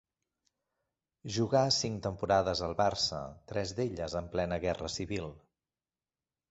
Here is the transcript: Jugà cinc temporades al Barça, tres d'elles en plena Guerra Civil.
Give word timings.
Jugà 1.35 1.61
cinc 1.75 2.01
temporades 2.07 2.65
al 2.69 2.73
Barça, 2.81 3.21
tres 3.53 3.75
d'elles 3.81 4.19
en 4.25 4.35
plena 4.35 4.61
Guerra 4.69 4.93
Civil. 4.99 5.33